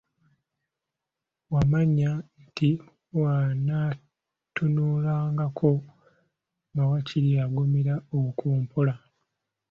Yamanya 1.51 2.11
nti 2.43 2.69
bw'anantunulangako 3.11 5.71
nga 6.71 6.83
waakiri 6.89 7.31
agumira 7.45 7.95
okwo 8.19 8.49
mpola. 8.63 8.93